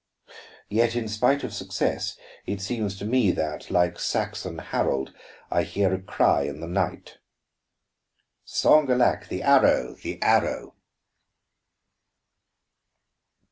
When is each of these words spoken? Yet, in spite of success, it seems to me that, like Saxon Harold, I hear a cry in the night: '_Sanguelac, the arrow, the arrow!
Yet, 0.71 0.95
in 0.95 1.07
spite 1.07 1.43
of 1.43 1.53
success, 1.53 2.17
it 2.47 2.59
seems 2.59 2.97
to 2.97 3.05
me 3.05 3.29
that, 3.33 3.69
like 3.69 3.99
Saxon 3.99 4.57
Harold, 4.57 5.13
I 5.51 5.61
hear 5.61 5.93
a 5.93 6.01
cry 6.01 6.41
in 6.41 6.59
the 6.59 6.65
night: 6.67 7.19
'_Sanguelac, 8.47 9.27
the 9.27 9.43
arrow, 9.43 9.93
the 9.93 10.19
arrow! 10.23 10.73